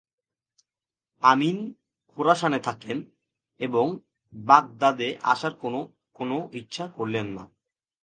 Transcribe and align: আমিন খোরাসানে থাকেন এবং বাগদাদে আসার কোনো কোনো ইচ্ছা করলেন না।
আমিন 1.23 1.57
খোরাসানে 2.09 2.59
থাকেন 2.59 2.97
এবং 3.59 3.85
বাগদাদে 4.33 5.09
আসার 5.23 5.53
কোনো 5.53 5.79
কোনো 6.15 6.37
ইচ্ছা 6.53 6.85
করলেন 6.87 7.27
না। 7.37 7.43